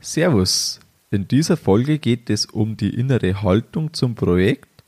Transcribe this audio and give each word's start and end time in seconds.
Servus. 0.00 0.78
In 1.10 1.26
dieser 1.26 1.56
Folge 1.56 1.98
geht 1.98 2.30
es 2.30 2.46
um 2.46 2.76
die 2.76 2.94
innere 2.94 3.42
Haltung 3.42 3.92
zum 3.94 4.14
Projekt, 4.14 4.84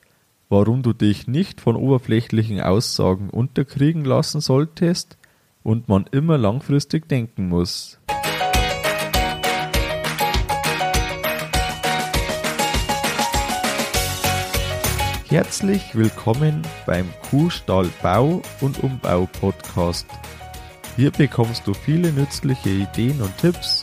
warum 0.48 0.82
du 0.82 0.92
dich 0.92 1.26
nicht 1.26 1.60
von 1.60 1.74
oberflächlichen 1.74 2.60
Aussagen 2.60 3.28
unterkriegen 3.28 4.04
lassen 4.04 4.40
solltest 4.40 5.18
und 5.64 5.88
man 5.88 6.06
immer 6.12 6.38
langfristig 6.38 7.08
denken 7.08 7.48
muss. 7.48 7.98
Herzlich 15.28 15.94
willkommen 15.94 16.62
beim 16.86 17.08
Kuhstall 17.30 17.88
Bau 18.02 18.42
und 18.60 18.82
Umbau 18.82 19.28
Podcast. 19.40 20.06
Hier 20.96 21.10
bekommst 21.10 21.66
du 21.66 21.74
viele 21.74 22.12
nützliche 22.12 22.70
Ideen 22.70 23.20
und 23.22 23.36
Tipps 23.38 23.82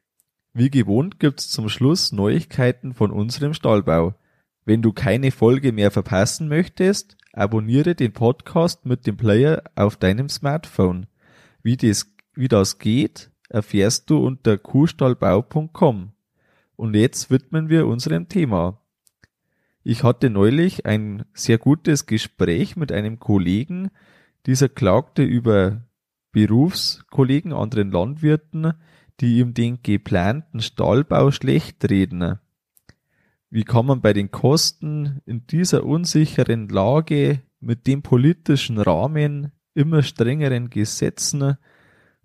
Wie 0.53 0.69
gewohnt 0.69 1.19
gibt's 1.19 1.49
zum 1.49 1.69
Schluss 1.69 2.11
Neuigkeiten 2.11 2.93
von 2.93 3.11
unserem 3.11 3.53
Stallbau. 3.53 4.15
Wenn 4.65 4.81
du 4.81 4.91
keine 4.91 5.31
Folge 5.31 5.71
mehr 5.71 5.91
verpassen 5.91 6.49
möchtest, 6.49 7.15
abonniere 7.31 7.95
den 7.95 8.11
Podcast 8.11 8.85
mit 8.85 9.07
dem 9.07 9.15
Player 9.15 9.63
auf 9.75 9.95
deinem 9.95 10.27
Smartphone. 10.27 11.07
Wie 11.63 11.77
das, 11.77 12.13
wie 12.33 12.49
das 12.49 12.79
geht, 12.79 13.31
erfährst 13.47 14.09
du 14.09 14.17
unter 14.17 14.57
kuhstallbau.com. 14.57 16.11
Und 16.75 16.95
jetzt 16.95 17.31
widmen 17.31 17.69
wir 17.69 17.87
unserem 17.87 18.27
Thema. 18.27 18.81
Ich 19.83 20.03
hatte 20.03 20.29
neulich 20.29 20.85
ein 20.85 21.23
sehr 21.33 21.59
gutes 21.59 22.07
Gespräch 22.07 22.75
mit 22.75 22.91
einem 22.91 23.19
Kollegen. 23.19 23.89
Dieser 24.45 24.67
klagte 24.67 25.23
über 25.23 25.81
Berufskollegen, 26.33 27.53
anderen 27.53 27.91
Landwirten, 27.91 28.73
die 29.19 29.39
ihm 29.39 29.53
den 29.53 29.83
geplanten 29.83 30.61
Stallbau 30.61 31.31
schlecht 31.31 31.89
reden. 31.89 32.39
Wie 33.49 33.63
kann 33.63 33.85
man 33.85 34.01
bei 34.01 34.13
den 34.13 34.31
Kosten 34.31 35.21
in 35.25 35.45
dieser 35.45 35.83
unsicheren 35.83 36.69
Lage 36.69 37.41
mit 37.59 37.85
dem 37.85 38.01
politischen 38.01 38.77
Rahmen, 38.77 39.51
immer 39.73 40.03
strengeren 40.03 40.69
Gesetzen 40.69 41.57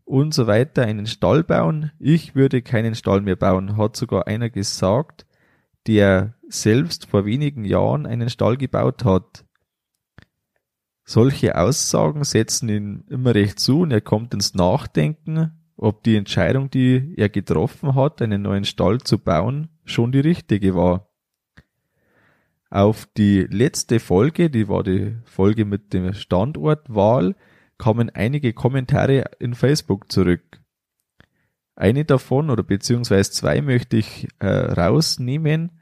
und 0.05 0.35
so 0.35 0.47
weiter 0.47 0.83
einen 0.83 1.07
Stall 1.07 1.43
bauen? 1.43 1.91
Ich 1.99 2.37
würde 2.37 2.63
keinen 2.63 2.95
Stall 2.95 3.23
mehr 3.23 3.37
bauen, 3.37 3.77
hat 3.77 3.97
sogar 3.97 4.29
einer 4.29 4.51
gesagt, 4.51 5.27
der 5.89 6.35
selbst 6.49 7.07
vor 7.07 7.27
wenigen 7.27 7.65
Jahren 7.65 8.07
einen 8.07 8.31
Stall 8.31 8.57
gebaut 8.57 9.05
hat. 9.05 9.45
Solche 11.05 11.57
Aussagen 11.57 12.23
setzen 12.25 12.69
ihn 12.69 13.05
immer 13.09 13.35
recht 13.35 13.59
zu 13.59 13.81
und 13.81 13.91
er 13.91 14.01
kommt 14.01 14.33
ins 14.33 14.55
Nachdenken 14.55 15.56
ob 15.77 16.03
die 16.03 16.17
Entscheidung, 16.17 16.71
die 16.71 17.15
er 17.17 17.29
getroffen 17.29 17.95
hat, 17.95 18.23
einen 18.23 18.43
neuen 18.43 18.65
Stall 18.65 19.01
zu 19.01 19.19
bauen, 19.19 19.69
schon 19.85 20.13
die 20.13 20.21
richtige 20.21 20.75
war. 20.75 21.11
Auf 22.71 23.07
die 23.17 23.43
letzte 23.43 24.01
Folge, 24.01 24.51
die 24.51 24.69
war 24.69 24.83
die 24.83 25.17
Folge 25.25 25.65
mit 25.65 25.93
dem 25.93 26.13
Standortwahl, 26.15 27.37
kamen 27.79 28.11
einige 28.11 28.53
Kommentare 28.53 29.25
in 29.39 29.55
Facebook 29.55 30.11
zurück. 30.11 30.61
Eine 31.77 32.07
davon 32.07 32.49
oder 32.49 32.63
beziehungsweise 32.63 33.31
zwei 33.31 33.61
möchte 33.61 33.99
ich 33.99 34.29
äh, 34.39 34.47
rausnehmen. 34.47 35.73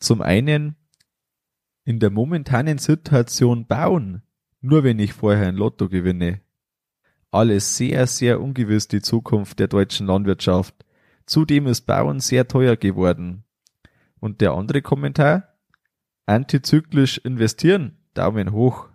Zum 0.00 0.22
einen 0.22 0.76
in 1.84 2.00
der 2.00 2.10
momentanen 2.10 2.78
Situation 2.78 3.66
bauen, 3.66 4.22
nur 4.60 4.84
wenn 4.84 4.98
ich 4.98 5.12
vorher 5.12 5.48
ein 5.48 5.56
Lotto 5.56 5.88
gewinne 5.88 6.40
alles 7.30 7.76
sehr, 7.76 8.06
sehr 8.06 8.40
ungewiss 8.40 8.88
die 8.88 9.02
Zukunft 9.02 9.58
der 9.58 9.68
deutschen 9.68 10.06
Landwirtschaft. 10.06 10.74
Zudem 11.26 11.66
ist 11.66 11.82
Bauen 11.82 12.20
sehr 12.20 12.48
teuer 12.48 12.76
geworden. 12.76 13.44
Und 14.20 14.40
der 14.40 14.52
andere 14.52 14.82
Kommentar? 14.82 15.54
Antizyklisch 16.26 17.18
investieren, 17.18 17.96
Daumen 18.14 18.52
hoch. 18.52 18.88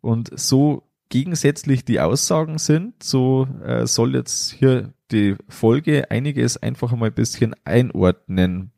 Und 0.00 0.38
so 0.38 0.82
gegensätzlich 1.10 1.84
die 1.84 2.00
Aussagen 2.00 2.58
sind, 2.58 3.02
so 3.02 3.46
äh, 3.64 3.86
soll 3.86 4.14
jetzt 4.14 4.52
hier 4.52 4.92
die 5.10 5.36
Folge 5.48 6.10
einiges 6.10 6.56
einfach 6.56 6.92
mal 6.92 7.06
ein 7.06 7.14
bisschen 7.14 7.54
einordnen. 7.64 8.72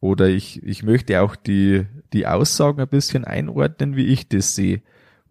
Oder 0.00 0.28
ich, 0.28 0.62
ich 0.64 0.82
möchte 0.82 1.20
auch 1.20 1.36
die, 1.36 1.86
die 2.12 2.26
Aussagen 2.26 2.80
ein 2.80 2.88
bisschen 2.88 3.24
einordnen, 3.24 3.94
wie 3.94 4.06
ich 4.06 4.28
das 4.28 4.56
sehe. 4.56 4.82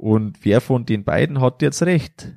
Und 0.02 0.46
wer 0.46 0.62
von 0.62 0.88
den 0.88 1.04
beiden 1.04 1.42
hat 1.42 1.62
jetzt 1.62 1.84
recht? 1.84 2.32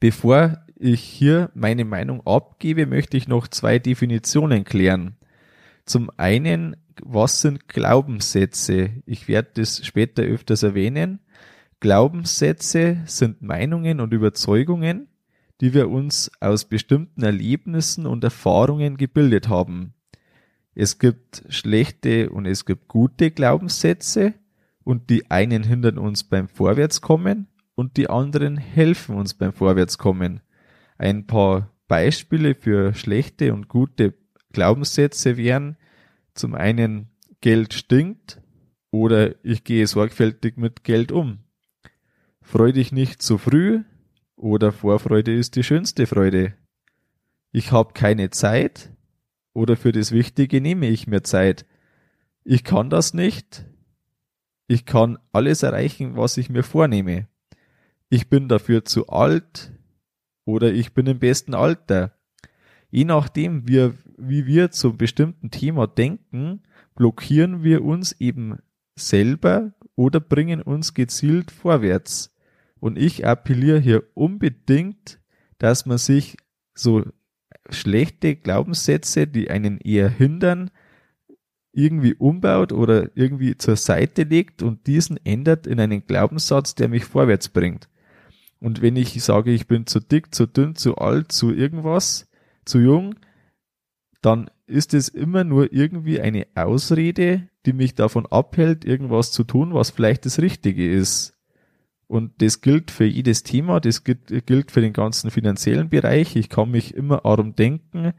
Bevor 0.00 0.58
ich 0.74 1.00
hier 1.00 1.50
meine 1.54 1.86
Meinung 1.86 2.26
abgebe, 2.26 2.84
möchte 2.84 3.16
ich 3.16 3.26
noch 3.26 3.48
zwei 3.48 3.78
Definitionen 3.78 4.64
klären. 4.64 5.16
Zum 5.86 6.10
einen, 6.18 6.76
was 7.02 7.40
sind 7.40 7.68
Glaubenssätze? 7.68 8.90
Ich 9.06 9.28
werde 9.28 9.48
das 9.54 9.86
später 9.86 10.24
öfters 10.24 10.62
erwähnen. 10.62 11.20
Glaubenssätze 11.80 12.98
sind 13.06 13.40
Meinungen 13.40 13.98
und 13.98 14.12
Überzeugungen, 14.12 15.08
die 15.62 15.72
wir 15.72 15.88
uns 15.88 16.30
aus 16.40 16.66
bestimmten 16.66 17.22
Erlebnissen 17.22 18.04
und 18.04 18.22
Erfahrungen 18.22 18.98
gebildet 18.98 19.48
haben. 19.48 19.94
Es 20.74 20.98
gibt 20.98 21.44
schlechte 21.48 22.28
und 22.28 22.44
es 22.44 22.66
gibt 22.66 22.88
gute 22.88 23.30
Glaubenssätze 23.30 24.34
und 24.86 25.10
die 25.10 25.32
einen 25.32 25.64
hindern 25.64 25.98
uns 25.98 26.22
beim 26.22 26.46
Vorwärtskommen 26.46 27.48
und 27.74 27.96
die 27.96 28.08
anderen 28.08 28.56
helfen 28.56 29.16
uns 29.16 29.34
beim 29.34 29.52
Vorwärtskommen. 29.52 30.42
Ein 30.96 31.26
paar 31.26 31.72
Beispiele 31.88 32.54
für 32.54 32.94
schlechte 32.94 33.52
und 33.52 33.66
gute 33.66 34.14
Glaubenssätze 34.52 35.36
wären 35.36 35.76
zum 36.34 36.54
einen 36.54 37.08
Geld 37.40 37.74
stinkt 37.74 38.40
oder 38.92 39.34
ich 39.44 39.64
gehe 39.64 39.88
sorgfältig 39.88 40.56
mit 40.56 40.84
Geld 40.84 41.10
um. 41.10 41.40
Freu 42.40 42.70
dich 42.70 42.92
nicht 42.92 43.22
zu 43.22 43.38
früh 43.38 43.82
oder 44.36 44.70
Vorfreude 44.70 45.34
ist 45.34 45.56
die 45.56 45.64
schönste 45.64 46.06
Freude. 46.06 46.54
Ich 47.50 47.72
habe 47.72 47.92
keine 47.92 48.30
Zeit 48.30 48.92
oder 49.52 49.76
für 49.76 49.90
das 49.90 50.12
Wichtige 50.12 50.60
nehme 50.60 50.86
ich 50.86 51.08
mir 51.08 51.24
Zeit. 51.24 51.66
Ich 52.44 52.62
kann 52.62 52.88
das 52.88 53.14
nicht 53.14 53.66
ich 54.68 54.84
kann 54.84 55.18
alles 55.32 55.62
erreichen, 55.62 56.16
was 56.16 56.36
ich 56.36 56.50
mir 56.50 56.62
vornehme. 56.62 57.28
Ich 58.08 58.28
bin 58.28 58.48
dafür 58.48 58.84
zu 58.84 59.08
alt 59.08 59.72
oder 60.44 60.72
ich 60.72 60.94
bin 60.94 61.06
im 61.06 61.18
besten 61.18 61.54
Alter. 61.54 62.16
Je 62.90 63.04
nachdem, 63.04 63.68
wie, 63.68 63.92
wie 64.16 64.46
wir 64.46 64.70
zum 64.70 64.96
bestimmten 64.96 65.50
Thema 65.50 65.86
denken, 65.86 66.62
blockieren 66.94 67.62
wir 67.62 67.84
uns 67.84 68.12
eben 68.20 68.58
selber 68.96 69.72
oder 69.94 70.20
bringen 70.20 70.62
uns 70.62 70.94
gezielt 70.94 71.50
vorwärts. 71.50 72.34
Und 72.78 72.98
ich 72.98 73.26
appelliere 73.26 73.80
hier 73.80 74.04
unbedingt, 74.14 75.20
dass 75.58 75.86
man 75.86 75.98
sich 75.98 76.36
so 76.74 77.04
schlechte 77.70 78.36
Glaubenssätze, 78.36 79.26
die 79.26 79.50
einen 79.50 79.78
eher 79.78 80.08
hindern, 80.08 80.70
irgendwie 81.76 82.14
umbaut 82.14 82.72
oder 82.72 83.10
irgendwie 83.14 83.56
zur 83.56 83.76
Seite 83.76 84.22
legt 84.22 84.62
und 84.62 84.86
diesen 84.86 85.18
ändert 85.24 85.66
in 85.66 85.78
einen 85.78 86.06
Glaubenssatz, 86.06 86.74
der 86.74 86.88
mich 86.88 87.04
vorwärts 87.04 87.48
bringt. 87.48 87.88
Und 88.60 88.80
wenn 88.80 88.96
ich 88.96 89.22
sage, 89.22 89.52
ich 89.52 89.66
bin 89.66 89.86
zu 89.86 90.00
dick, 90.00 90.34
zu 90.34 90.46
dünn, 90.46 90.74
zu 90.74 90.96
alt, 90.96 91.30
zu 91.30 91.52
irgendwas, 91.52 92.28
zu 92.64 92.78
jung, 92.78 93.14
dann 94.22 94.50
ist 94.66 94.94
es 94.94 95.08
immer 95.08 95.44
nur 95.44 95.72
irgendwie 95.72 96.20
eine 96.20 96.46
Ausrede, 96.54 97.48
die 97.66 97.72
mich 97.72 97.94
davon 97.94 98.26
abhält, 98.26 98.84
irgendwas 98.84 99.30
zu 99.30 99.44
tun, 99.44 99.74
was 99.74 99.90
vielleicht 99.90 100.24
das 100.24 100.40
Richtige 100.40 100.90
ist. 100.90 101.34
Und 102.08 102.40
das 102.40 102.60
gilt 102.60 102.90
für 102.90 103.04
jedes 103.04 103.42
Thema, 103.42 103.80
das 103.80 104.04
gilt 104.04 104.70
für 104.70 104.80
den 104.80 104.92
ganzen 104.92 105.30
finanziellen 105.30 105.88
Bereich. 105.88 106.36
Ich 106.36 106.48
kann 106.48 106.70
mich 106.70 106.94
immer 106.94 107.24
arm 107.24 107.54
denken, 107.54 108.14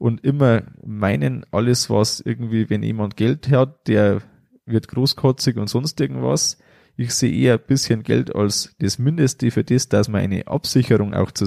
und 0.00 0.24
immer 0.24 0.62
meinen, 0.82 1.44
alles 1.50 1.90
was 1.90 2.20
irgendwie, 2.20 2.70
wenn 2.70 2.82
jemand 2.82 3.18
Geld 3.18 3.50
hat, 3.50 3.86
der 3.86 4.22
wird 4.64 4.88
großkotzig 4.88 5.58
und 5.58 5.68
sonst 5.68 6.00
irgendwas. 6.00 6.56
Ich 6.96 7.12
sehe 7.12 7.30
eher 7.30 7.58
ein 7.58 7.66
bisschen 7.66 8.02
Geld 8.02 8.34
als 8.34 8.74
das 8.78 8.98
Mindeste 8.98 9.50
für 9.50 9.62
das, 9.62 9.90
dass 9.90 10.08
man 10.08 10.22
eine 10.22 10.46
Absicherung 10.46 11.12
auch 11.12 11.32
zu, 11.32 11.44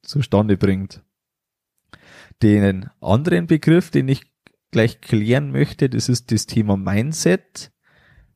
zustande 0.00 0.56
bringt. 0.56 1.02
Den 2.42 2.88
anderen 3.02 3.46
Begriff, 3.46 3.90
den 3.90 4.08
ich 4.08 4.22
gleich 4.70 5.02
klären 5.02 5.52
möchte, 5.52 5.90
das 5.90 6.08
ist 6.08 6.32
das 6.32 6.46
Thema 6.46 6.78
Mindset. 6.78 7.70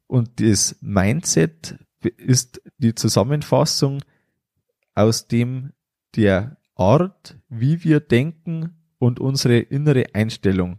Und 0.06 0.42
das 0.42 0.76
Mindset 0.82 1.78
ist 2.18 2.60
die 2.76 2.94
Zusammenfassung 2.94 4.02
aus 4.94 5.26
dem 5.26 5.72
der 6.16 6.58
Art, 6.74 7.38
wie 7.48 7.82
wir 7.82 8.00
denken 8.00 8.83
und 8.98 9.20
unsere 9.20 9.58
innere 9.58 10.06
Einstellung. 10.14 10.78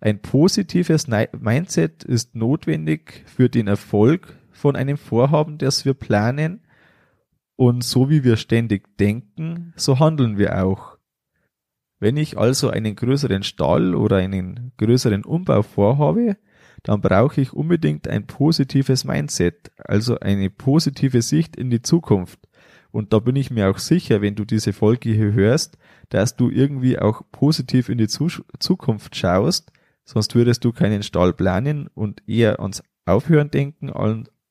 Ein 0.00 0.20
positives 0.20 1.08
Mindset 1.08 2.04
ist 2.04 2.34
notwendig 2.34 3.24
für 3.26 3.48
den 3.48 3.66
Erfolg 3.66 4.36
von 4.52 4.76
einem 4.76 4.96
Vorhaben, 4.96 5.58
das 5.58 5.84
wir 5.84 5.94
planen. 5.94 6.60
Und 7.56 7.82
so 7.82 8.10
wie 8.10 8.22
wir 8.22 8.36
ständig 8.36 8.98
denken, 8.98 9.72
so 9.76 9.98
handeln 9.98 10.36
wir 10.36 10.62
auch. 10.62 10.98
Wenn 11.98 12.18
ich 12.18 12.36
also 12.36 12.68
einen 12.68 12.94
größeren 12.94 13.42
Stall 13.42 13.94
oder 13.94 14.16
einen 14.16 14.72
größeren 14.76 15.24
Umbau 15.24 15.62
vorhabe, 15.62 16.36
dann 16.82 17.00
brauche 17.00 17.40
ich 17.40 17.54
unbedingt 17.54 18.06
ein 18.06 18.26
positives 18.26 19.04
Mindset, 19.04 19.72
also 19.78 20.20
eine 20.20 20.50
positive 20.50 21.22
Sicht 21.22 21.56
in 21.56 21.70
die 21.70 21.80
Zukunft. 21.80 22.45
Und 22.96 23.12
da 23.12 23.18
bin 23.18 23.36
ich 23.36 23.50
mir 23.50 23.68
auch 23.68 23.76
sicher, 23.76 24.22
wenn 24.22 24.36
du 24.36 24.46
diese 24.46 24.72
Folge 24.72 25.10
hier 25.10 25.34
hörst, 25.34 25.76
dass 26.08 26.34
du 26.34 26.48
irgendwie 26.48 26.98
auch 26.98 27.20
positiv 27.30 27.90
in 27.90 27.98
die 27.98 28.08
Zukunft 28.08 29.14
schaust, 29.14 29.70
sonst 30.06 30.34
würdest 30.34 30.64
du 30.64 30.72
keinen 30.72 31.02
Stall 31.02 31.34
planen 31.34 31.90
und 31.94 32.26
eher 32.26 32.58
ans 32.58 32.82
Aufhören 33.04 33.50
denken 33.50 33.92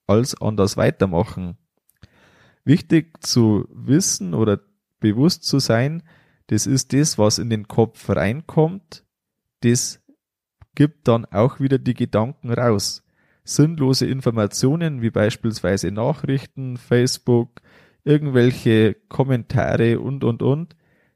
als 0.05 0.39
an 0.39 0.57
das 0.57 0.77
Weitermachen. 0.77 1.57
Wichtig 2.63 3.23
zu 3.23 3.67
wissen 3.73 4.35
oder 4.35 4.59
bewusst 4.99 5.43
zu 5.45 5.57
sein, 5.57 6.03
das 6.45 6.67
ist 6.67 6.93
das, 6.93 7.17
was 7.17 7.39
in 7.39 7.49
den 7.49 7.67
Kopf 7.67 8.07
reinkommt, 8.11 9.03
das 9.61 10.03
gibt 10.75 11.07
dann 11.07 11.25
auch 11.25 11.59
wieder 11.59 11.79
die 11.79 11.95
Gedanken 11.95 12.53
raus. 12.53 13.01
Sinnlose 13.43 14.05
Informationen 14.05 15.01
wie 15.01 15.09
beispielsweise 15.09 15.89
Nachrichten, 15.89 16.77
Facebook, 16.77 17.61
irgendwelche 18.05 18.95
Kommentare 19.09 19.99
und, 19.99 20.23
und, 20.23 20.41
und, 20.41 20.75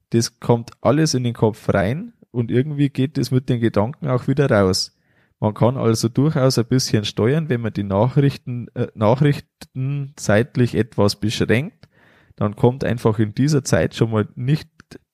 das 0.10 0.40
kommt 0.40 0.72
alles 0.82 1.14
in 1.14 1.24
den 1.24 1.34
Kopf 1.34 1.70
rein 1.70 2.14
und 2.32 2.52
irgendwie 2.52 2.90
geht 2.90 3.18
es 3.18 3.32
mit 3.32 3.48
den 3.48 3.60
Gedanken 3.60 4.08
auch 4.08 4.28
wieder 4.28 4.50
raus. 4.50 4.98
Man 5.40 5.54
kann 5.54 5.78
also 5.78 6.10
durchaus 6.10 6.58
ein 6.58 6.66
bisschen 6.66 7.06
steuern, 7.06 7.48
wenn 7.48 7.62
man 7.62 7.72
die 7.72 7.84
Nachrichten, 7.84 8.68
äh, 8.74 8.88
Nachrichten 8.94 10.14
zeitlich 10.18 10.76
etwas 10.76 11.16
beschränkt, 11.18 11.88
dann 12.36 12.56
kommt 12.56 12.84
einfach 12.84 13.20
in 13.20 13.34
dieser 13.34 13.64
Zeit 13.64 13.96
schon 13.96 14.12
mal 14.12 14.28
nicht 14.36 14.70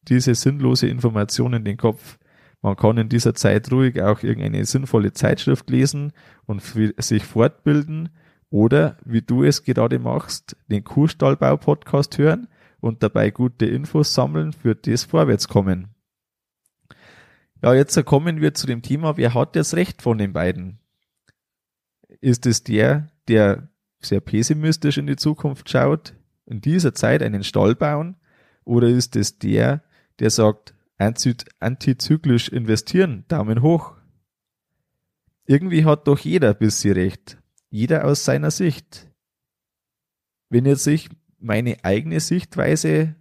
diese 0.07 0.33
sinnlose 0.33 0.88
Information 0.88 1.54
in 1.54 1.66
den 1.66 1.77
Kopf. 1.77 2.18
Man 2.62 2.75
kann 2.75 2.98
in 2.98 3.10
dieser 3.10 3.36
Zeit 3.36 3.72
ruhig 3.72 4.01
auch 4.01 4.24
irgendeine 4.24 4.66
sinnvolle 4.66 5.13
Zeitschrift 5.13 5.69
lesen 5.69 6.13
und 6.45 6.62
sich 6.98 7.24
fortbilden 7.24 8.10
oder, 8.56 8.96
wie 9.04 9.22
du 9.22 9.44
es 9.44 9.66
gerade 9.66 10.00
machst, 10.00 10.56
den 10.69 10.86
Kuhstallbau-Podcast 10.86 12.18
hören 12.18 12.48
und 12.80 13.04
dabei 13.04 13.30
gute 13.30 13.66
Infos 13.66 14.13
sammeln 14.13 14.54
für 14.54 14.75
das 14.75 15.04
Vorwärtskommen. 15.04 15.90
Ja, 17.62 17.74
jetzt 17.74 18.02
kommen 18.06 18.40
wir 18.40 18.54
zu 18.54 18.66
dem 18.66 18.81
Thema, 18.81 19.18
wer 19.18 19.34
hat 19.34 19.57
das 19.57 19.74
Recht 19.74 20.02
von 20.02 20.18
den 20.18 20.31
beiden? 20.31 20.80
Ist 22.22 22.46
es 22.46 22.63
der, 22.63 23.10
der 23.28 23.68
sehr 24.00 24.22
pessimistisch 24.22 24.98
in 24.98 25.08
die 25.08 25.18
Zukunft 25.18 25.69
schaut, 25.69 26.13
in 26.46 26.62
dieser 26.62 26.94
Zeit 26.94 27.24
einen 27.24 27.44
Stall 27.44 27.75
bauen? 27.75 28.16
Oder 28.63 28.88
ist 28.88 29.18
es 29.18 29.38
der, 29.38 29.84
der 30.19 30.30
sagt, 30.30 30.74
antizyklisch 30.98 32.48
investieren, 32.48 33.25
Daumen 33.28 33.62
hoch? 33.62 33.98
Irgendwie 35.46 35.84
hat 35.84 36.08
doch 36.08 36.19
jeder 36.19 36.51
ein 36.51 36.58
bisschen 36.58 36.94
recht. 36.94 37.38
Jeder 37.69 38.06
aus 38.06 38.25
seiner 38.25 38.51
Sicht. 38.51 39.12
Wenn 40.50 40.65
jetzt 40.65 40.88
ich 40.88 41.09
meine 41.39 41.83
eigene 41.83 42.19
Sichtweise 42.19 43.15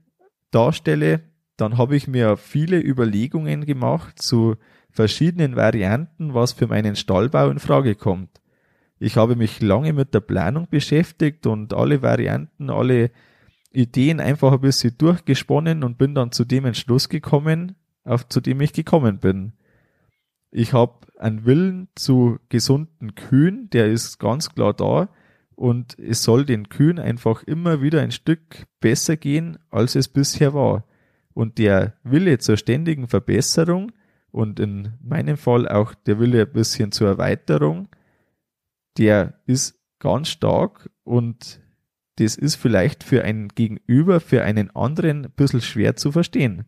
darstelle, 0.50 1.20
dann 1.56 1.78
habe 1.78 1.96
ich 1.96 2.08
mir 2.08 2.36
viele 2.36 2.80
Überlegungen 2.80 3.64
gemacht 3.64 4.20
zu 4.20 4.56
verschiedenen 4.90 5.56
Varianten, 5.56 6.34
was 6.34 6.52
für 6.52 6.66
meinen 6.66 6.96
Stallbau 6.96 7.50
in 7.50 7.58
Frage 7.58 7.94
kommt. 7.94 8.40
Ich 8.98 9.16
habe 9.16 9.36
mich 9.36 9.60
lange 9.60 9.92
mit 9.92 10.14
der 10.14 10.20
Planung 10.20 10.68
beschäftigt 10.68 11.46
und 11.46 11.74
alle 11.74 12.02
Varianten, 12.02 12.70
alle 12.70 13.10
Ideen 13.72 14.20
einfach 14.20 14.52
ein 14.52 14.60
bisschen 14.60 14.96
durchgesponnen 14.96 15.82
und 15.82 15.98
bin 15.98 16.14
dann 16.14 16.32
zu 16.32 16.44
dem 16.44 16.64
Entschluss 16.64 17.08
gekommen, 17.08 17.74
auf 18.04 18.28
zu 18.28 18.40
dem 18.40 18.60
ich 18.60 18.72
gekommen 18.72 19.18
bin. 19.18 19.54
Ich 20.56 20.72
habe 20.72 21.08
einen 21.18 21.44
Willen 21.46 21.88
zu 21.96 22.38
gesunden 22.48 23.16
Kühen, 23.16 23.68
der 23.70 23.90
ist 23.90 24.20
ganz 24.20 24.50
klar 24.50 24.72
da 24.72 25.08
und 25.56 25.98
es 25.98 26.22
soll 26.22 26.44
den 26.44 26.68
Kühen 26.68 27.00
einfach 27.00 27.42
immer 27.42 27.82
wieder 27.82 28.02
ein 28.02 28.12
Stück 28.12 28.64
besser 28.78 29.16
gehen, 29.16 29.58
als 29.72 29.96
es 29.96 30.06
bisher 30.06 30.54
war. 30.54 30.84
Und 31.32 31.58
der 31.58 31.94
Wille 32.04 32.38
zur 32.38 32.56
ständigen 32.56 33.08
Verbesserung 33.08 33.90
und 34.30 34.60
in 34.60 34.92
meinem 35.02 35.36
Fall 35.36 35.66
auch 35.66 35.92
der 35.92 36.20
Wille 36.20 36.42
ein 36.42 36.52
bisschen 36.52 36.92
zur 36.92 37.08
Erweiterung, 37.08 37.88
der 38.96 39.40
ist 39.46 39.80
ganz 39.98 40.28
stark 40.28 40.88
und 41.02 41.58
das 42.20 42.36
ist 42.36 42.54
vielleicht 42.54 43.02
für 43.02 43.24
einen 43.24 43.48
Gegenüber, 43.48 44.20
für 44.20 44.44
einen 44.44 44.70
anderen 44.76 45.24
ein 45.24 45.32
bisschen 45.32 45.62
schwer 45.62 45.96
zu 45.96 46.12
verstehen. 46.12 46.66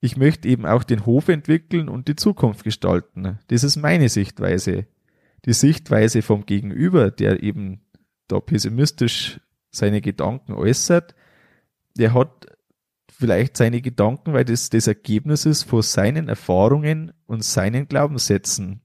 Ich 0.00 0.16
möchte 0.16 0.48
eben 0.48 0.64
auch 0.64 0.84
den 0.84 1.06
Hof 1.06 1.28
entwickeln 1.28 1.88
und 1.88 2.08
die 2.08 2.16
Zukunft 2.16 2.64
gestalten. 2.64 3.38
Das 3.48 3.64
ist 3.64 3.76
meine 3.76 4.08
Sichtweise. 4.08 4.86
Die 5.44 5.52
Sichtweise 5.52 6.22
vom 6.22 6.46
Gegenüber, 6.46 7.10
der 7.10 7.42
eben 7.42 7.80
da 8.28 8.38
pessimistisch 8.40 9.40
seine 9.70 10.00
Gedanken 10.00 10.52
äußert, 10.52 11.14
der 11.96 12.14
hat 12.14 12.46
vielleicht 13.10 13.56
seine 13.56 13.80
Gedanken, 13.80 14.32
weil 14.32 14.44
das 14.44 14.70
das 14.70 14.86
Ergebnis 14.86 15.44
ist 15.46 15.64
von 15.64 15.82
seinen 15.82 16.28
Erfahrungen 16.28 17.12
und 17.26 17.42
seinen 17.42 17.88
Glaubenssätzen. 17.88 18.80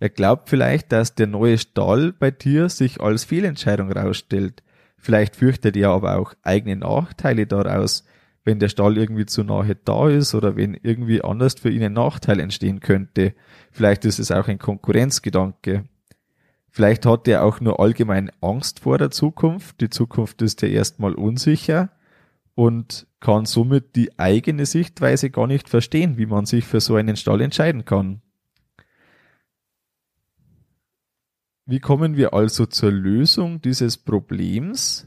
Er 0.00 0.10
glaubt 0.10 0.48
vielleicht, 0.50 0.92
dass 0.92 1.14
der 1.14 1.26
neue 1.26 1.58
Stall 1.58 2.12
bei 2.12 2.30
dir 2.30 2.68
sich 2.68 3.00
als 3.00 3.24
Fehlentscheidung 3.24 3.90
rausstellt. 3.90 4.62
Vielleicht 4.96 5.36
fürchtet 5.36 5.76
er 5.76 5.90
aber 5.90 6.18
auch 6.18 6.34
eigene 6.42 6.76
Nachteile 6.76 7.46
daraus, 7.46 8.04
wenn 8.48 8.60
der 8.60 8.70
Stall 8.70 8.96
irgendwie 8.96 9.26
zu 9.26 9.44
nahe 9.44 9.76
da 9.76 10.08
ist 10.08 10.34
oder 10.34 10.56
wenn 10.56 10.72
irgendwie 10.72 11.22
anders 11.22 11.56
für 11.56 11.68
ihn 11.68 11.82
ein 11.82 11.92
Nachteil 11.92 12.40
entstehen 12.40 12.80
könnte. 12.80 13.34
Vielleicht 13.70 14.06
ist 14.06 14.18
es 14.18 14.32
auch 14.32 14.48
ein 14.48 14.58
Konkurrenzgedanke. 14.58 15.84
Vielleicht 16.70 17.04
hat 17.04 17.28
er 17.28 17.44
auch 17.44 17.60
nur 17.60 17.78
allgemein 17.78 18.32
Angst 18.40 18.80
vor 18.80 18.96
der 18.96 19.10
Zukunft. 19.10 19.82
Die 19.82 19.90
Zukunft 19.90 20.40
ist 20.40 20.62
ja 20.62 20.68
erstmal 20.68 21.12
unsicher 21.12 21.90
und 22.54 23.06
kann 23.20 23.44
somit 23.44 23.94
die 23.96 24.18
eigene 24.18 24.64
Sichtweise 24.64 25.28
gar 25.28 25.46
nicht 25.46 25.68
verstehen, 25.68 26.16
wie 26.16 26.24
man 26.24 26.46
sich 26.46 26.64
für 26.64 26.80
so 26.80 26.94
einen 26.94 27.16
Stall 27.16 27.42
entscheiden 27.42 27.84
kann. 27.84 28.22
Wie 31.66 31.80
kommen 31.80 32.16
wir 32.16 32.32
also 32.32 32.64
zur 32.64 32.92
Lösung 32.92 33.60
dieses 33.60 33.98
Problems? 33.98 35.06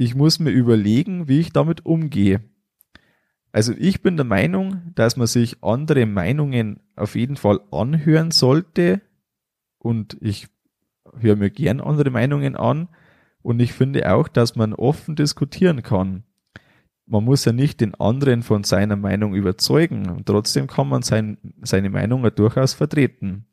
Ich 0.00 0.14
muss 0.14 0.38
mir 0.38 0.48
überlegen, 0.48 1.28
wie 1.28 1.40
ich 1.40 1.52
damit 1.52 1.84
umgehe. 1.84 2.40
Also 3.52 3.74
ich 3.76 4.00
bin 4.00 4.16
der 4.16 4.24
Meinung, 4.24 4.92
dass 4.94 5.18
man 5.18 5.26
sich 5.26 5.62
andere 5.62 6.06
Meinungen 6.06 6.80
auf 6.96 7.16
jeden 7.16 7.36
Fall 7.36 7.60
anhören 7.70 8.30
sollte 8.30 9.02
und 9.78 10.16
ich 10.22 10.48
höre 11.18 11.36
mir 11.36 11.50
gern 11.50 11.82
andere 11.82 12.08
Meinungen 12.08 12.56
an, 12.56 12.88
und 13.42 13.60
ich 13.60 13.74
finde 13.74 14.10
auch, 14.10 14.26
dass 14.28 14.56
man 14.56 14.72
offen 14.72 15.16
diskutieren 15.16 15.82
kann. 15.82 16.24
Man 17.06 17.24
muss 17.24 17.44
ja 17.44 17.52
nicht 17.52 17.82
den 17.82 17.94
anderen 17.94 18.42
von 18.42 18.64
seiner 18.64 18.96
Meinung 18.96 19.34
überzeugen. 19.34 20.08
Und 20.08 20.26
trotzdem 20.26 20.66
kann 20.66 20.88
man 20.88 21.02
sein, 21.02 21.38
seine 21.62 21.90
Meinung 21.90 22.22
ja 22.24 22.30
durchaus 22.30 22.74
vertreten. 22.74 23.46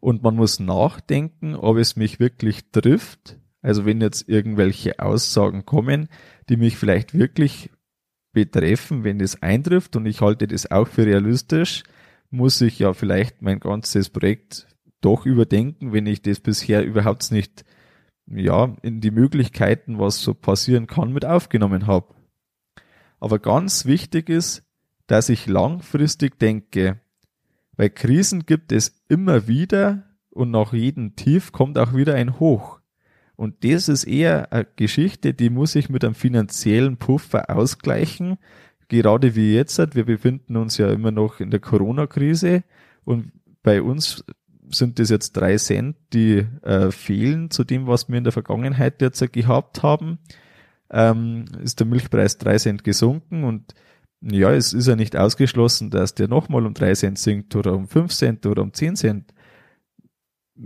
Und 0.00 0.22
man 0.22 0.36
muss 0.36 0.60
nachdenken, 0.60 1.54
ob 1.54 1.76
es 1.76 1.96
mich 1.96 2.20
wirklich 2.20 2.70
trifft. 2.70 3.38
Also 3.66 3.84
wenn 3.84 4.00
jetzt 4.00 4.28
irgendwelche 4.28 5.00
Aussagen 5.00 5.66
kommen, 5.66 6.08
die 6.48 6.56
mich 6.56 6.76
vielleicht 6.76 7.18
wirklich 7.18 7.70
betreffen, 8.32 9.02
wenn 9.02 9.18
das 9.18 9.42
eintrifft 9.42 9.96
und 9.96 10.06
ich 10.06 10.20
halte 10.20 10.46
das 10.46 10.70
auch 10.70 10.86
für 10.86 11.04
realistisch, 11.04 11.82
muss 12.30 12.60
ich 12.60 12.78
ja 12.78 12.92
vielleicht 12.92 13.42
mein 13.42 13.58
ganzes 13.58 14.08
Projekt 14.08 14.68
doch 15.00 15.26
überdenken, 15.26 15.92
wenn 15.92 16.06
ich 16.06 16.22
das 16.22 16.38
bisher 16.38 16.84
überhaupt 16.84 17.32
nicht 17.32 17.64
ja, 18.28 18.76
in 18.82 19.00
die 19.00 19.10
Möglichkeiten, 19.10 19.98
was 19.98 20.22
so 20.22 20.32
passieren 20.32 20.86
kann, 20.86 21.12
mit 21.12 21.24
aufgenommen 21.24 21.88
habe. 21.88 22.14
Aber 23.18 23.40
ganz 23.40 23.84
wichtig 23.84 24.28
ist, 24.28 24.62
dass 25.08 25.28
ich 25.28 25.48
langfristig 25.48 26.38
denke, 26.38 27.00
weil 27.76 27.90
Krisen 27.90 28.46
gibt 28.46 28.70
es 28.70 29.02
immer 29.08 29.48
wieder 29.48 30.04
und 30.30 30.52
nach 30.52 30.72
jedem 30.72 31.16
Tief 31.16 31.50
kommt 31.50 31.78
auch 31.78 31.96
wieder 31.96 32.14
ein 32.14 32.38
Hoch. 32.38 32.75
Und 33.36 33.64
das 33.64 33.88
ist 33.88 34.04
eher 34.04 34.52
eine 34.52 34.66
Geschichte, 34.76 35.34
die 35.34 35.50
muss 35.50 35.74
ich 35.74 35.90
mit 35.90 36.04
einem 36.04 36.14
finanziellen 36.14 36.96
Puffer 36.96 37.50
ausgleichen. 37.50 38.38
gerade 38.88 39.34
wie 39.36 39.54
jetzt, 39.54 39.94
wir 39.94 40.04
befinden 40.04 40.56
uns 40.56 40.78
ja 40.78 40.90
immer 40.90 41.10
noch 41.10 41.40
in 41.40 41.50
der 41.50 41.60
Corona-Krise 41.60 42.62
und 43.04 43.32
bei 43.62 43.82
uns 43.82 44.24
sind 44.70 44.98
das 44.98 45.10
jetzt 45.10 45.32
drei 45.32 45.56
Cent, 45.56 45.96
die 46.12 46.46
äh, 46.62 46.90
fehlen 46.90 47.50
zu 47.50 47.64
dem, 47.64 47.86
was 47.86 48.08
wir 48.08 48.16
in 48.16 48.24
der 48.24 48.32
Vergangenheit 48.32 49.00
jetzt 49.02 49.32
gehabt 49.32 49.82
haben. 49.82 50.18
Ähm, 50.90 51.46
ist 51.62 51.80
der 51.80 51.86
Milchpreis 51.86 52.38
drei 52.38 52.58
Cent 52.58 52.84
gesunken 52.84 53.44
und 53.44 53.74
ja, 54.22 54.52
es 54.52 54.72
ist 54.72 54.88
ja 54.88 54.96
nicht 54.96 55.16
ausgeschlossen, 55.16 55.90
dass 55.90 56.14
der 56.14 56.28
nochmal 56.28 56.64
um 56.64 56.74
drei 56.74 56.94
Cent 56.94 57.18
sinkt 57.18 57.54
oder 57.54 57.74
um 57.74 57.88
fünf 57.88 58.12
Cent 58.12 58.46
oder 58.46 58.62
um 58.62 58.72
zehn 58.72 58.96
Cent. 58.96 59.32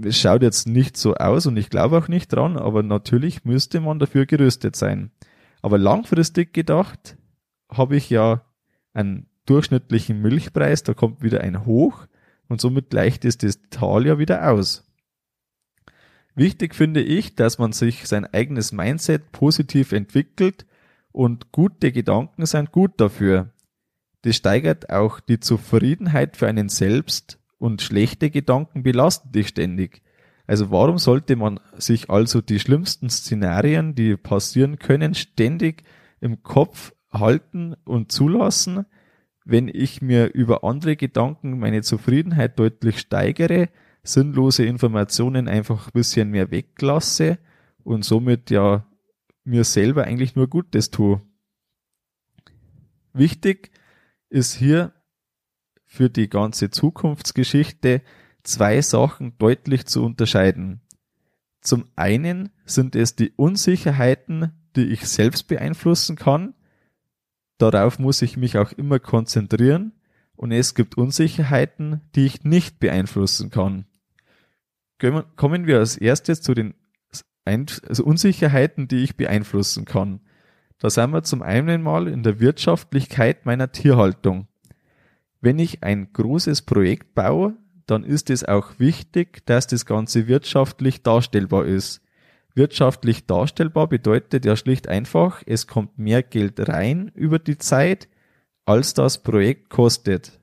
Es 0.04 0.18
schaut 0.18 0.42
jetzt 0.42 0.68
nicht 0.68 0.96
so 0.96 1.14
aus 1.14 1.46
und 1.46 1.56
ich 1.56 1.68
glaube 1.68 1.98
auch 1.98 2.08
nicht 2.08 2.28
dran, 2.28 2.56
aber 2.56 2.82
natürlich 2.82 3.44
müsste 3.44 3.80
man 3.80 3.98
dafür 3.98 4.26
gerüstet 4.26 4.76
sein. 4.76 5.10
Aber 5.62 5.78
langfristig 5.78 6.52
gedacht 6.52 7.16
habe 7.70 7.96
ich 7.96 8.08
ja 8.08 8.44
einen 8.92 9.26
durchschnittlichen 9.46 10.22
Milchpreis, 10.22 10.84
da 10.84 10.94
kommt 10.94 11.22
wieder 11.22 11.40
ein 11.40 11.66
Hoch 11.66 12.06
und 12.48 12.60
somit 12.60 12.90
gleicht 12.90 13.24
es 13.24 13.36
das 13.38 13.58
Tal 13.70 14.06
ja 14.06 14.18
wieder 14.18 14.50
aus. 14.50 14.84
Wichtig 16.36 16.74
finde 16.74 17.02
ich, 17.02 17.34
dass 17.34 17.58
man 17.58 17.72
sich 17.72 18.06
sein 18.06 18.24
eigenes 18.24 18.72
Mindset 18.72 19.32
positiv 19.32 19.92
entwickelt 19.92 20.66
und 21.10 21.50
gute 21.50 21.90
Gedanken 21.90 22.46
sind 22.46 22.70
gut 22.70 22.92
dafür. 22.98 23.50
Das 24.22 24.36
steigert 24.36 24.90
auch 24.90 25.18
die 25.18 25.40
Zufriedenheit 25.40 26.36
für 26.36 26.46
einen 26.46 26.68
selbst 26.68 27.39
und 27.60 27.82
schlechte 27.82 28.30
Gedanken 28.30 28.82
belasten 28.82 29.32
dich 29.32 29.48
ständig. 29.48 30.02
Also 30.46 30.70
warum 30.72 30.98
sollte 30.98 31.36
man 31.36 31.60
sich 31.76 32.10
also 32.10 32.40
die 32.40 32.58
schlimmsten 32.58 33.10
Szenarien, 33.10 33.94
die 33.94 34.16
passieren 34.16 34.78
können, 34.78 35.14
ständig 35.14 35.84
im 36.20 36.42
Kopf 36.42 36.92
halten 37.12 37.74
und 37.84 38.10
zulassen, 38.10 38.86
wenn 39.44 39.68
ich 39.68 40.00
mir 40.00 40.32
über 40.32 40.64
andere 40.64 40.96
Gedanken 40.96 41.58
meine 41.58 41.82
Zufriedenheit 41.82 42.58
deutlich 42.58 42.98
steigere, 42.98 43.68
sinnlose 44.02 44.64
Informationen 44.64 45.46
einfach 45.46 45.88
ein 45.88 45.92
bisschen 45.92 46.30
mehr 46.30 46.50
weglasse 46.50 47.38
und 47.84 48.04
somit 48.04 48.50
ja 48.50 48.86
mir 49.44 49.64
selber 49.64 50.04
eigentlich 50.04 50.34
nur 50.34 50.48
Gutes 50.48 50.90
tue. 50.90 51.20
Wichtig 53.12 53.70
ist 54.30 54.54
hier 54.54 54.94
für 55.90 56.08
die 56.08 56.30
ganze 56.30 56.70
Zukunftsgeschichte 56.70 58.00
zwei 58.44 58.80
Sachen 58.80 59.36
deutlich 59.38 59.86
zu 59.86 60.04
unterscheiden. 60.04 60.80
Zum 61.62 61.84
einen 61.96 62.50
sind 62.64 62.94
es 62.94 63.16
die 63.16 63.32
Unsicherheiten, 63.32 64.52
die 64.76 64.84
ich 64.84 65.06
selbst 65.08 65.48
beeinflussen 65.48 66.14
kann. 66.14 66.54
Darauf 67.58 67.98
muss 67.98 68.22
ich 68.22 68.36
mich 68.36 68.56
auch 68.56 68.70
immer 68.70 69.00
konzentrieren. 69.00 69.92
Und 70.36 70.52
es 70.52 70.76
gibt 70.76 70.96
Unsicherheiten, 70.96 72.00
die 72.14 72.24
ich 72.24 72.44
nicht 72.44 72.78
beeinflussen 72.78 73.50
kann. 73.50 73.84
Kommen 75.36 75.66
wir 75.66 75.80
als 75.80 75.96
erstes 75.96 76.40
zu 76.40 76.54
den 76.54 76.74
also 77.44 78.04
Unsicherheiten, 78.04 78.86
die 78.86 79.02
ich 79.02 79.16
beeinflussen 79.16 79.86
kann. 79.86 80.20
Da 80.78 80.88
sind 80.88 81.10
wir 81.10 81.24
zum 81.24 81.42
einen 81.42 81.82
mal 81.82 82.06
in 82.06 82.22
der 82.22 82.38
Wirtschaftlichkeit 82.38 83.44
meiner 83.44 83.72
Tierhaltung. 83.72 84.46
Wenn 85.40 85.58
ich 85.58 85.82
ein 85.82 86.12
großes 86.12 86.62
Projekt 86.62 87.14
baue, 87.14 87.56
dann 87.86 88.04
ist 88.04 88.30
es 88.30 88.44
auch 88.44 88.78
wichtig, 88.78 89.44
dass 89.46 89.66
das 89.66 89.86
Ganze 89.86 90.28
wirtschaftlich 90.28 91.02
darstellbar 91.02 91.64
ist. 91.64 92.02
Wirtschaftlich 92.54 93.26
darstellbar 93.26 93.88
bedeutet 93.88 94.44
ja 94.44 94.56
schlicht 94.56 94.88
einfach, 94.88 95.42
es 95.46 95.66
kommt 95.66 95.98
mehr 95.98 96.22
Geld 96.22 96.68
rein 96.68 97.10
über 97.14 97.38
die 97.38 97.58
Zeit, 97.58 98.08
als 98.64 98.94
das 98.94 99.22
Projekt 99.22 99.70
kostet. 99.70 100.40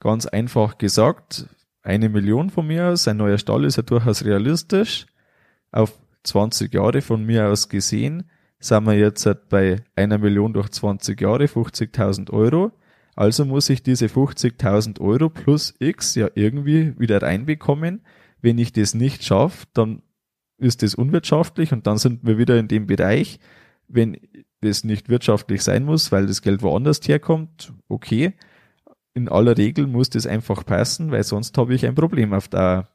Ganz 0.00 0.26
einfach 0.26 0.78
gesagt, 0.78 1.46
eine 1.82 2.08
Million 2.08 2.50
von 2.50 2.66
mir 2.66 2.86
aus, 2.86 3.06
ein 3.06 3.18
neuer 3.18 3.38
Stall 3.38 3.64
ist 3.64 3.76
ja 3.76 3.82
durchaus 3.82 4.24
realistisch. 4.24 5.06
Auf 5.70 5.98
20 6.24 6.72
Jahre 6.72 7.02
von 7.02 7.24
mir 7.24 7.48
aus 7.48 7.68
gesehen, 7.68 8.30
sind 8.58 8.86
wir 8.86 8.94
jetzt 8.94 9.28
bei 9.48 9.84
einer 9.94 10.18
Million 10.18 10.52
durch 10.52 10.70
20 10.70 11.20
Jahre, 11.20 11.44
50.000 11.44 12.32
Euro. 12.32 12.72
Also 13.16 13.46
muss 13.46 13.70
ich 13.70 13.82
diese 13.82 14.06
50.000 14.06 15.00
Euro 15.00 15.30
plus 15.30 15.74
X 15.78 16.14
ja 16.14 16.28
irgendwie 16.34 16.98
wieder 17.00 17.22
reinbekommen. 17.22 18.02
Wenn 18.42 18.58
ich 18.58 18.72
das 18.72 18.94
nicht 18.94 19.24
schaffe, 19.24 19.66
dann 19.72 20.02
ist 20.58 20.82
das 20.82 20.94
unwirtschaftlich 20.94 21.72
und 21.72 21.86
dann 21.86 21.96
sind 21.96 22.26
wir 22.26 22.36
wieder 22.38 22.58
in 22.58 22.68
dem 22.68 22.86
Bereich, 22.86 23.40
wenn 23.88 24.18
das 24.60 24.84
nicht 24.84 25.08
wirtschaftlich 25.08 25.62
sein 25.62 25.84
muss, 25.84 26.12
weil 26.12 26.26
das 26.26 26.42
Geld 26.42 26.62
woanders 26.62 27.00
herkommt, 27.08 27.72
okay. 27.88 28.34
In 29.14 29.30
aller 29.30 29.56
Regel 29.56 29.86
muss 29.86 30.10
das 30.10 30.26
einfach 30.26 30.66
passen, 30.66 31.10
weil 31.10 31.24
sonst 31.24 31.56
habe 31.56 31.74
ich 31.74 31.86
ein 31.86 31.94
Problem 31.94 32.34
auf 32.34 32.48
der 32.48 32.90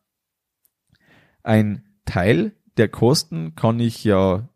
Ein 1.41 1.83
Teil 2.05 2.53
der 2.77 2.89
Kosten 2.89 3.55
kann 3.55 3.79
ich 3.79 4.03
ja 4.03 4.47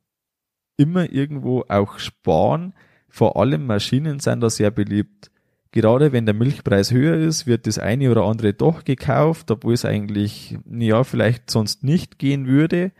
immer 0.77 1.11
irgendwo 1.11 1.65
auch 1.67 1.97
sparen. 1.97 2.73
Vor 3.09 3.37
allem 3.37 3.65
Maschinen 3.65 4.19
sind 4.19 4.41
da 4.41 4.49
sehr 4.51 4.69
beliebt. 4.69 5.31
Gerade 5.75 6.13
wenn 6.13 6.25
der 6.25 6.33
Milchpreis 6.33 6.91
höher 6.91 7.17
ist, 7.17 7.47
wird 7.47 7.67
das 7.67 7.79
eine 7.79 8.09
oder 8.09 8.23
andere 8.23 8.53
doch 8.53 8.85
gekauft, 8.85 9.51
obwohl 9.51 9.73
es 9.73 9.83
eigentlich, 9.83 10.57
ja, 10.71 11.03
vielleicht 11.03 11.51
sonst 11.51 11.83
nicht 11.83 12.17
gehen 12.17 12.47
würde. 12.47 12.93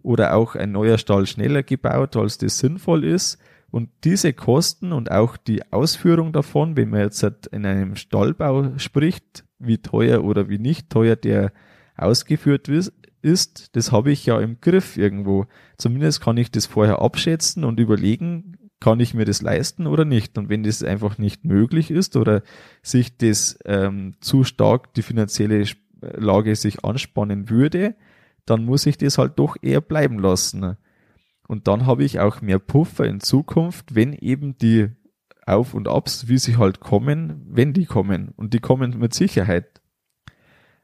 Oder 0.00 0.36
auch 0.36 0.54
ein 0.54 0.70
neuer 0.70 0.96
Stall 0.96 1.26
schneller 1.26 1.64
gebaut, 1.64 2.14
als 2.14 2.38
das 2.38 2.60
sinnvoll 2.60 3.02
ist. 3.02 3.38
Und 3.72 3.88
diese 4.04 4.32
Kosten 4.32 4.92
und 4.92 5.10
auch 5.10 5.36
die 5.36 5.72
Ausführung 5.72 6.32
davon, 6.32 6.76
wenn 6.76 6.90
man 6.90 7.00
jetzt 7.00 7.24
in 7.48 7.66
einem 7.66 7.96
Stallbau 7.96 8.78
spricht, 8.78 9.44
wie 9.58 9.78
teuer 9.78 10.22
oder 10.22 10.48
wie 10.48 10.58
nicht 10.60 10.88
teuer 10.88 11.16
der 11.16 11.52
ausgeführt 11.96 12.68
ist, 12.68 13.76
das 13.76 13.90
habe 13.90 14.12
ich 14.12 14.24
ja 14.24 14.40
im 14.40 14.60
Griff 14.60 14.96
irgendwo. 14.96 15.46
Zumindest 15.78 16.20
kann 16.20 16.36
ich 16.36 16.52
das 16.52 16.66
vorher 16.66 17.02
abschätzen 17.02 17.64
und 17.64 17.80
überlegen, 17.80 18.56
kann 18.80 18.98
ich 18.98 19.14
mir 19.14 19.26
das 19.26 19.42
leisten 19.42 19.86
oder 19.86 20.04
nicht. 20.04 20.38
Und 20.38 20.48
wenn 20.48 20.62
das 20.62 20.82
einfach 20.82 21.18
nicht 21.18 21.44
möglich 21.44 21.90
ist 21.90 22.16
oder 22.16 22.42
sich 22.82 23.16
das 23.18 23.58
ähm, 23.64 24.14
zu 24.20 24.42
stark 24.42 24.94
die 24.94 25.02
finanzielle 25.02 25.64
Lage 26.00 26.56
sich 26.56 26.84
anspannen 26.84 27.50
würde, 27.50 27.94
dann 28.46 28.64
muss 28.64 28.86
ich 28.86 28.96
das 28.98 29.18
halt 29.18 29.38
doch 29.38 29.56
eher 29.60 29.82
bleiben 29.82 30.18
lassen. 30.18 30.76
Und 31.46 31.68
dann 31.68 31.86
habe 31.86 32.04
ich 32.04 32.20
auch 32.20 32.40
mehr 32.40 32.58
Puffer 32.58 33.04
in 33.04 33.20
Zukunft, 33.20 33.94
wenn 33.94 34.12
eben 34.14 34.56
die 34.56 34.88
Auf 35.46 35.74
und 35.74 35.88
Abs, 35.88 36.28
wie 36.28 36.38
sie 36.38 36.56
halt 36.56 36.80
kommen, 36.80 37.42
wenn 37.48 37.72
die 37.72 37.86
kommen. 37.86 38.30
Und 38.36 38.54
die 38.54 38.60
kommen 38.60 38.98
mit 38.98 39.14
Sicherheit. 39.14 39.79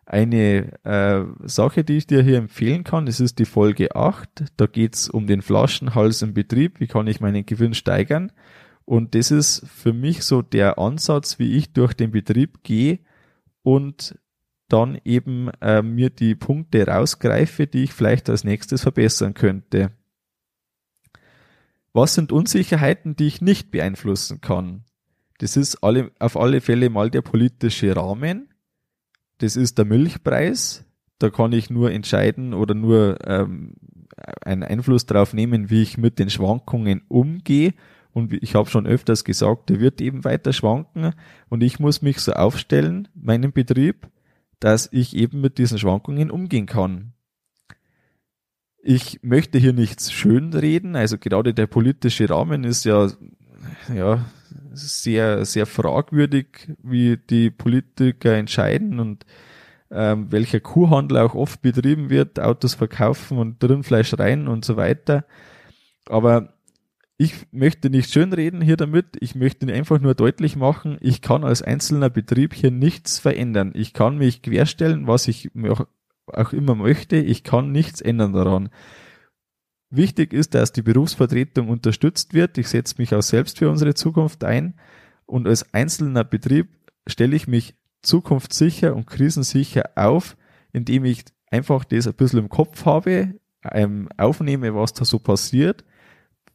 Eine 0.08 0.84
äh, 0.84 1.24
Sache, 1.48 1.82
die 1.82 1.96
ich 1.96 2.06
dir 2.06 2.22
hier 2.22 2.38
empfehlen 2.38 2.84
kann, 2.84 3.06
das 3.06 3.18
ist 3.18 3.40
die 3.40 3.44
Folge 3.44 3.96
8. 3.96 4.52
Da 4.56 4.66
geht's 4.66 5.08
um 5.08 5.26
den 5.26 5.42
Flaschenhals 5.42 6.22
im 6.22 6.32
Betrieb. 6.32 6.78
Wie 6.78 6.86
kann 6.86 7.08
ich 7.08 7.20
meinen 7.20 7.44
Gewinn 7.44 7.74
steigern? 7.74 8.30
Und 8.84 9.16
das 9.16 9.32
ist 9.32 9.66
für 9.66 9.92
mich 9.92 10.22
so 10.22 10.42
der 10.42 10.78
Ansatz, 10.78 11.40
wie 11.40 11.56
ich 11.56 11.72
durch 11.72 11.92
den 11.92 12.12
Betrieb 12.12 12.62
gehe 12.62 13.00
und 13.62 14.16
dann 14.68 14.96
eben 15.04 15.50
äh, 15.60 15.82
mir 15.82 16.10
die 16.10 16.36
Punkte 16.36 16.86
rausgreife, 16.86 17.66
die 17.66 17.82
ich 17.82 17.92
vielleicht 17.92 18.30
als 18.30 18.44
nächstes 18.44 18.82
verbessern 18.82 19.34
könnte. 19.34 19.90
Was 21.92 22.14
sind 22.14 22.30
Unsicherheiten, 22.30 23.16
die 23.16 23.26
ich 23.26 23.40
nicht 23.40 23.72
beeinflussen 23.72 24.40
kann? 24.40 24.84
Das 25.38 25.56
ist 25.56 25.82
alle, 25.82 26.12
auf 26.20 26.36
alle 26.36 26.60
Fälle 26.60 26.90
mal 26.90 27.10
der 27.10 27.22
politische 27.22 27.96
Rahmen 27.96 28.50
das 29.38 29.56
ist 29.56 29.78
der 29.78 29.84
Milchpreis. 29.84 30.84
Da 31.18 31.30
kann 31.30 31.52
ich 31.52 31.70
nur 31.70 31.90
entscheiden 31.92 32.52
oder 32.52 32.74
nur 32.74 33.18
ähm, 33.26 33.74
einen 34.44 34.62
Einfluss 34.62 35.06
darauf 35.06 35.32
nehmen, 35.32 35.70
wie 35.70 35.82
ich 35.82 35.98
mit 35.98 36.18
den 36.18 36.30
Schwankungen 36.30 37.02
umgehe. 37.08 37.74
Und 38.12 38.32
ich 38.32 38.54
habe 38.54 38.68
schon 38.70 38.86
öfters 38.86 39.24
gesagt, 39.24 39.68
der 39.68 39.80
wird 39.80 40.00
eben 40.00 40.24
weiter 40.24 40.52
schwanken. 40.52 41.12
Und 41.48 41.62
ich 41.62 41.78
muss 41.78 42.02
mich 42.02 42.20
so 42.20 42.32
aufstellen, 42.32 43.08
meinen 43.14 43.52
Betrieb, 43.52 44.08
dass 44.58 44.88
ich 44.90 45.14
eben 45.14 45.40
mit 45.40 45.58
diesen 45.58 45.78
Schwankungen 45.78 46.30
umgehen 46.30 46.66
kann. 46.66 47.12
Ich 48.82 49.20
möchte 49.22 49.58
hier 49.58 49.72
nichts 49.72 50.12
schönreden, 50.12 50.96
also 50.96 51.18
gerade 51.18 51.52
der 51.52 51.66
politische 51.66 52.30
Rahmen 52.30 52.62
ist 52.64 52.84
ja, 52.84 53.10
ja, 53.92 54.24
sehr, 54.76 55.44
sehr 55.44 55.66
fragwürdig, 55.66 56.68
wie 56.82 57.16
die 57.16 57.50
Politiker 57.50 58.34
entscheiden 58.34 59.00
und 59.00 59.26
ähm, 59.90 60.30
welcher 60.30 60.60
Kuhhandel 60.60 61.18
auch 61.18 61.34
oft 61.34 61.62
betrieben 61.62 62.10
wird, 62.10 62.40
Autos 62.40 62.74
verkaufen 62.74 63.38
und 63.38 63.62
Rindfleisch 63.62 64.18
rein 64.18 64.48
und 64.48 64.64
so 64.64 64.76
weiter. 64.76 65.24
Aber 66.08 66.54
ich 67.18 67.46
möchte 67.50 67.88
nicht 67.88 68.12
schönreden 68.12 68.60
hier 68.60 68.76
damit, 68.76 69.16
ich 69.20 69.34
möchte 69.34 69.72
einfach 69.72 70.00
nur 70.00 70.14
deutlich 70.14 70.56
machen, 70.56 70.98
ich 71.00 71.22
kann 71.22 71.44
als 71.44 71.62
einzelner 71.62 72.10
Betrieb 72.10 72.52
hier 72.52 72.70
nichts 72.70 73.18
verändern. 73.18 73.72
Ich 73.74 73.94
kann 73.94 74.18
mich 74.18 74.42
querstellen, 74.42 75.06
was 75.06 75.26
ich 75.28 75.50
auch 76.26 76.52
immer 76.52 76.74
möchte, 76.74 77.16
ich 77.16 77.42
kann 77.42 77.72
nichts 77.72 78.00
ändern 78.00 78.32
daran. 78.32 78.68
Wichtig 79.90 80.32
ist, 80.32 80.54
dass 80.54 80.72
die 80.72 80.82
Berufsvertretung 80.82 81.68
unterstützt 81.68 82.34
wird. 82.34 82.58
Ich 82.58 82.68
setze 82.68 82.96
mich 82.98 83.14
auch 83.14 83.22
selbst 83.22 83.58
für 83.58 83.70
unsere 83.70 83.94
Zukunft 83.94 84.42
ein. 84.44 84.74
Und 85.26 85.46
als 85.46 85.72
einzelner 85.74 86.24
Betrieb 86.24 86.68
stelle 87.06 87.36
ich 87.36 87.46
mich 87.46 87.74
zukunftssicher 88.02 88.94
und 88.94 89.06
krisensicher 89.06 89.90
auf, 89.96 90.36
indem 90.72 91.04
ich 91.04 91.24
einfach 91.50 91.84
das 91.84 92.06
ein 92.06 92.14
bisschen 92.14 92.40
im 92.40 92.48
Kopf 92.48 92.84
habe, 92.84 93.34
ähm, 93.72 94.08
aufnehme, 94.16 94.74
was 94.74 94.92
da 94.92 95.04
so 95.04 95.18
passiert, 95.18 95.84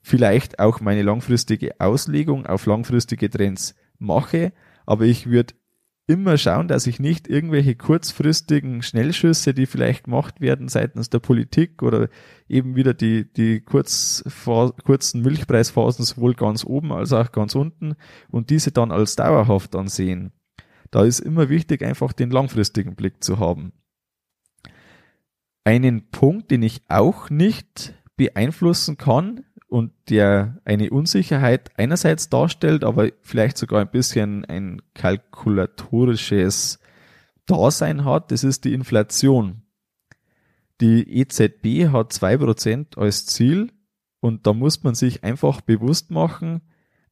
vielleicht 0.02 0.60
auch 0.60 0.82
meine 0.82 1.04
langfristige 1.04 1.80
Auslegung 1.80 2.46
auf 2.46 2.66
langfristige 2.66 3.30
Trends 3.30 3.76
mache, 4.00 4.54
aber 4.86 5.06
ich 5.06 5.30
würde 5.30 5.54
immer 6.12 6.38
schauen, 6.38 6.68
dass 6.68 6.88
ich 6.88 7.00
nicht 7.00 7.28
irgendwelche 7.28 7.76
kurzfristigen 7.76 8.82
Schnellschüsse, 8.82 9.54
die 9.54 9.66
vielleicht 9.66 10.04
gemacht 10.04 10.42
werden 10.42 10.68
seitens 10.68 11.10
der 11.10 11.20
Politik 11.20 11.82
oder 11.82 12.10
eben 12.50 12.76
wieder 12.76 12.94
die, 12.94 13.32
die 13.32 13.62
kurz, 13.62 14.24
kurzen 14.84 15.22
Milchpreisphasen 15.22 16.04
sowohl 16.04 16.34
ganz 16.34 16.66
oben 16.66 16.92
als 16.92 17.14
auch 17.14 17.32
ganz 17.32 17.56
unten 17.56 17.96
und 18.30 18.50
diese 18.50 18.72
dann 18.72 18.92
als 18.92 19.16
dauerhaft 19.16 19.74
ansehen. 19.76 20.34
Da 20.92 21.06
ist 21.06 21.22
immer 21.22 21.48
wichtig, 21.48 21.82
einfach 21.84 22.12
den 22.12 22.30
langfristigen 22.30 22.96
Blick 22.96 23.24
zu 23.24 23.40
haben. 23.40 23.72
Einen 25.64 26.10
Punkt, 26.10 26.52
den 26.52 26.64
ich 26.64 26.82
auch 26.90 27.30
nicht 27.30 27.94
beeinflussen 28.18 28.98
kann, 28.98 29.46
und 29.72 29.94
der 30.10 30.60
eine 30.66 30.90
Unsicherheit 30.90 31.72
einerseits 31.78 32.28
darstellt, 32.28 32.84
aber 32.84 33.08
vielleicht 33.22 33.58
sogar 33.58 33.80
ein 33.80 33.90
bisschen 33.90 34.44
ein 34.44 34.82
kalkulatorisches 34.94 36.80
Dasein 37.46 38.04
hat, 38.04 38.32
das 38.32 38.44
ist 38.44 38.66
die 38.66 38.74
Inflation. 38.74 39.62
Die 40.82 41.22
EZB 41.22 41.88
hat 41.94 42.12
zwei 42.12 42.36
Prozent 42.36 42.98
als 42.98 43.26
Ziel 43.26 43.72
und 44.20 44.46
da 44.46 44.52
muss 44.52 44.84
man 44.84 44.94
sich 44.94 45.24
einfach 45.24 45.62
bewusst 45.62 46.12
machen, 46.12 46.60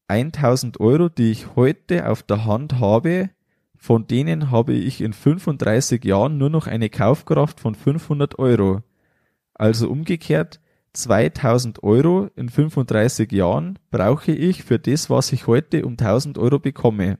1000 0.09 0.81
Euro, 0.81 1.07
die 1.07 1.31
ich 1.31 1.55
heute 1.55 2.09
auf 2.09 2.23
der 2.23 2.43
Hand 2.43 2.81
habe, 2.81 3.29
von 3.77 4.05
denen 4.05 4.51
habe 4.51 4.73
ich 4.73 4.99
in 4.99 5.13
35 5.13 6.03
Jahren 6.03 6.37
nur 6.37 6.49
noch 6.49 6.67
eine 6.67 6.89
Kaufkraft 6.89 7.61
von 7.61 7.73
500 7.73 8.37
Euro. 8.37 8.83
Also 9.53 9.89
umgekehrt, 9.89 10.59
2000 10.93 11.83
Euro 11.83 12.29
in 12.35 12.49
35 12.49 13.31
Jahren 13.31 13.79
brauche 13.91 14.31
ich 14.31 14.63
für 14.63 14.79
das, 14.79 15.09
was 15.09 15.31
ich 15.31 15.47
heute 15.47 15.85
um 15.85 15.93
1000 15.93 16.37
Euro 16.37 16.59
bekomme. 16.59 17.19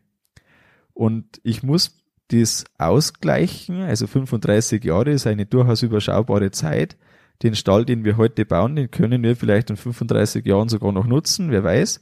Und 0.94 1.40
ich 1.44 1.64
muss 1.64 2.04
das 2.30 2.66
ausgleichen, 2.78 3.82
also 3.82 4.06
35 4.08 4.84
Jahre 4.84 5.12
ist 5.12 5.28
eine 5.28 5.46
durchaus 5.46 5.82
überschaubare 5.82 6.52
Zeit. 6.52 6.98
Den 7.42 7.56
Stall, 7.56 7.86
den 7.86 8.04
wir 8.04 8.18
heute 8.18 8.46
bauen, 8.46 8.76
den 8.76 8.92
können 8.92 9.24
wir 9.24 9.36
vielleicht 9.36 9.70
in 9.70 9.78
35 9.78 10.46
Jahren 10.46 10.70
sogar 10.70 10.92
noch 10.92 11.06
nutzen, 11.06 11.52
wer 11.52 11.64
weiß. 11.64 12.02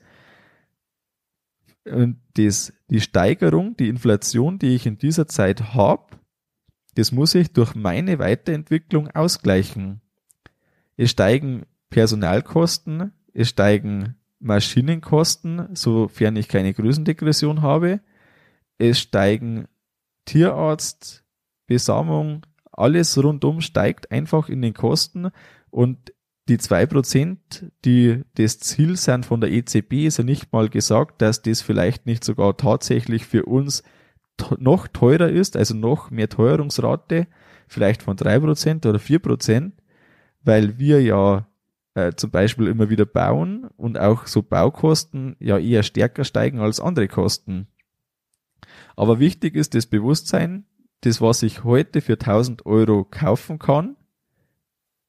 Und 1.85 2.19
das, 2.33 2.73
die 2.89 3.01
Steigerung, 3.01 3.77
die 3.77 3.87
Inflation, 3.87 4.59
die 4.59 4.75
ich 4.75 4.85
in 4.85 4.97
dieser 4.97 5.27
Zeit 5.27 5.73
habe, 5.73 6.17
das 6.95 7.11
muss 7.11 7.35
ich 7.35 7.53
durch 7.53 7.75
meine 7.75 8.19
Weiterentwicklung 8.19 9.09
ausgleichen. 9.11 10.01
Es 10.97 11.11
steigen 11.11 11.65
Personalkosten, 11.89 13.13
es 13.33 13.49
steigen 13.49 14.15
Maschinenkosten, 14.39 15.75
sofern 15.75 16.35
ich 16.35 16.47
keine 16.47 16.73
Größendegression 16.73 17.61
habe. 17.61 18.01
Es 18.77 18.99
steigen 18.99 19.67
Tierarzt, 20.25 21.23
Besamung, 21.67 22.45
alles 22.71 23.21
rundum 23.21 23.61
steigt 23.61 24.11
einfach 24.11 24.49
in 24.49 24.61
den 24.61 24.73
Kosten 24.73 25.29
und 25.69 26.13
die 26.47 26.57
zwei 26.57 26.85
Prozent, 26.85 27.71
die 27.83 28.23
das 28.35 28.59
Ziel 28.59 28.95
sind 28.95 29.25
von 29.25 29.41
der 29.41 29.51
EZB, 29.51 30.05
ist 30.05 30.17
ja 30.17 30.23
nicht 30.23 30.53
mal 30.53 30.69
gesagt, 30.69 31.21
dass 31.21 31.41
das 31.41 31.61
vielleicht 31.61 32.05
nicht 32.05 32.23
sogar 32.23 32.55
tatsächlich 32.55 33.25
für 33.25 33.45
uns 33.45 33.83
noch 34.57 34.87
teurer 34.87 35.29
ist, 35.29 35.57
also 35.57 35.73
noch 35.73 36.09
mehr 36.09 36.29
Teuerungsrate, 36.29 37.27
vielleicht 37.67 38.03
von 38.03 38.15
drei 38.15 38.39
Prozent 38.39 38.85
oder 38.85 38.99
vier 38.99 39.19
Prozent 39.19 39.73
weil 40.47 40.79
wir 40.79 41.01
ja 41.01 41.45
äh, 41.93 42.13
zum 42.15 42.31
Beispiel 42.31 42.67
immer 42.67 42.89
wieder 42.89 43.05
bauen 43.05 43.65
und 43.75 43.99
auch 43.99 44.27
so 44.27 44.41
Baukosten 44.41 45.35
ja 45.39 45.57
eher 45.57 45.83
stärker 45.83 46.23
steigen 46.23 46.59
als 46.59 46.79
andere 46.79 47.07
Kosten. 47.07 47.67
Aber 48.95 49.19
wichtig 49.19 49.55
ist 49.55 49.75
das 49.75 49.87
Bewusstsein, 49.87 50.65
das, 51.01 51.21
was 51.21 51.43
ich 51.43 51.63
heute 51.63 52.01
für 52.01 52.13
1000 52.13 52.65
Euro 52.65 53.03
kaufen 53.03 53.59
kann, 53.59 53.97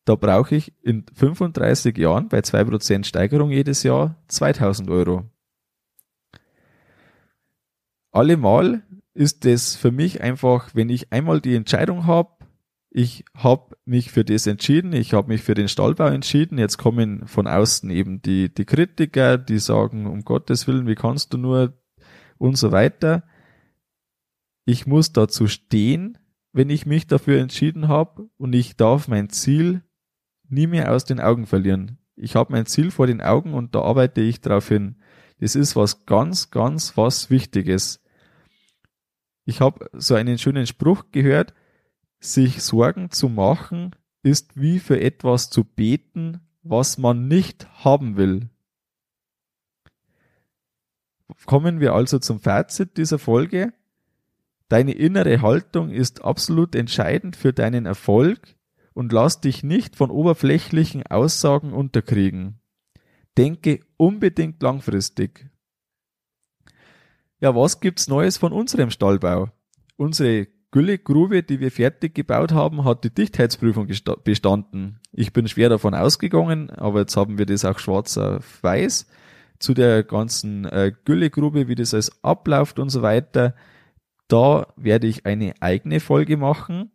da 0.04 0.16
brauche 0.16 0.56
ich 0.56 0.72
in 0.82 1.06
35 1.14 1.96
Jahren 1.96 2.28
bei 2.28 2.38
2% 2.38 3.04
Steigerung 3.04 3.50
jedes 3.50 3.82
Jahr 3.82 4.16
2000 4.28 4.90
Euro. 4.90 5.30
Allemal 8.10 8.82
ist 9.14 9.44
das 9.44 9.76
für 9.76 9.92
mich 9.92 10.20
einfach, 10.20 10.74
wenn 10.74 10.88
ich 10.88 11.12
einmal 11.12 11.40
die 11.40 11.54
Entscheidung 11.54 12.06
habe, 12.06 12.37
ich 12.90 13.24
habe 13.34 13.76
mich 13.84 14.10
für 14.10 14.24
das 14.24 14.46
entschieden, 14.46 14.92
ich 14.92 15.12
habe 15.12 15.28
mich 15.28 15.42
für 15.42 15.54
den 15.54 15.68
Stallbau 15.68 16.06
entschieden. 16.06 16.58
Jetzt 16.58 16.78
kommen 16.78 17.26
von 17.26 17.46
außen 17.46 17.90
eben 17.90 18.22
die, 18.22 18.52
die 18.52 18.64
Kritiker, 18.64 19.36
die 19.36 19.58
sagen, 19.58 20.06
um 20.06 20.24
Gottes 20.24 20.66
Willen, 20.66 20.86
wie 20.86 20.94
kannst 20.94 21.32
du 21.32 21.38
nur 21.38 21.74
und 22.38 22.56
so 22.56 22.72
weiter. 22.72 23.24
Ich 24.64 24.86
muss 24.86 25.12
dazu 25.12 25.48
stehen, 25.48 26.18
wenn 26.52 26.70
ich 26.70 26.86
mich 26.86 27.06
dafür 27.06 27.40
entschieden 27.40 27.88
habe 27.88 28.30
und 28.38 28.54
ich 28.54 28.76
darf 28.76 29.08
mein 29.08 29.28
Ziel 29.28 29.82
nie 30.48 30.66
mehr 30.66 30.92
aus 30.92 31.04
den 31.04 31.20
Augen 31.20 31.46
verlieren. 31.46 31.98
Ich 32.16 32.36
habe 32.36 32.52
mein 32.52 32.66
Ziel 32.66 32.90
vor 32.90 33.06
den 33.06 33.20
Augen 33.20 33.54
und 33.54 33.74
da 33.74 33.82
arbeite 33.82 34.22
ich 34.22 34.40
darauf 34.40 34.68
hin. 34.68 34.96
Das 35.40 35.54
ist 35.54 35.76
was 35.76 36.06
ganz, 36.06 36.50
ganz 36.50 36.96
was 36.96 37.30
Wichtiges. 37.30 38.02
Ich 39.44 39.60
habe 39.60 39.88
so 39.92 40.14
einen 40.14 40.38
schönen 40.38 40.66
Spruch 40.66 41.04
gehört, 41.12 41.54
sich 42.20 42.62
Sorgen 42.62 43.10
zu 43.10 43.28
machen, 43.28 43.94
ist 44.22 44.60
wie 44.60 44.78
für 44.78 45.00
etwas 45.00 45.50
zu 45.50 45.64
beten, 45.64 46.40
was 46.62 46.98
man 46.98 47.28
nicht 47.28 47.68
haben 47.84 48.16
will. 48.16 48.50
Kommen 51.46 51.80
wir 51.80 51.94
also 51.94 52.18
zum 52.18 52.40
Fazit 52.40 52.96
dieser 52.96 53.18
Folge. 53.18 53.72
Deine 54.68 54.92
innere 54.92 55.40
Haltung 55.40 55.90
ist 55.90 56.24
absolut 56.24 56.74
entscheidend 56.74 57.36
für 57.36 57.52
deinen 57.52 57.86
Erfolg 57.86 58.56
und 58.92 59.12
lass 59.12 59.40
dich 59.40 59.62
nicht 59.62 59.96
von 59.96 60.10
oberflächlichen 60.10 61.06
Aussagen 61.06 61.72
unterkriegen. 61.72 62.60
Denke 63.36 63.80
unbedingt 63.96 64.62
langfristig. 64.62 65.48
Ja, 67.40 67.54
was 67.54 67.80
gibt's 67.80 68.08
Neues 68.08 68.36
von 68.36 68.52
unserem 68.52 68.90
Stallbau? 68.90 69.50
Unsere 69.96 70.48
Güllegrube, 70.70 71.42
die 71.42 71.60
wir 71.60 71.70
fertig 71.70 72.14
gebaut 72.14 72.52
haben, 72.52 72.84
hat 72.84 73.02
die 73.04 73.14
Dichtheitsprüfung 73.14 73.88
bestanden. 74.22 75.00
Ich 75.12 75.32
bin 75.32 75.48
schwer 75.48 75.70
davon 75.70 75.94
ausgegangen, 75.94 76.70
aber 76.70 77.00
jetzt 77.00 77.16
haben 77.16 77.38
wir 77.38 77.46
das 77.46 77.64
auch 77.64 77.78
schwarz 77.78 78.18
auf 78.18 78.62
weiß. 78.62 79.06
Zu 79.58 79.74
der 79.74 80.04
ganzen 80.04 80.66
äh, 80.66 80.92
Güllegrube, 81.04 81.68
wie 81.68 81.74
das 81.74 81.94
alles 81.94 82.22
abläuft 82.22 82.78
und 82.78 82.90
so 82.90 83.02
weiter, 83.02 83.54
da 84.28 84.66
werde 84.76 85.06
ich 85.06 85.24
eine 85.24 85.54
eigene 85.60 86.00
Folge 86.00 86.36
machen. 86.36 86.90